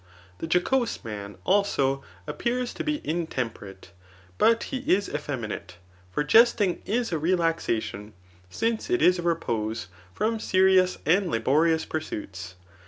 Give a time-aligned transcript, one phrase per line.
[0.39, 3.91] The jocose man, also, appears to be intemperate,
[4.39, 5.75] but he is effemi nate;
[6.11, 8.13] for jesting is a relaxation,
[8.49, 12.55] since it is a repose f from serious and laborious pursuits.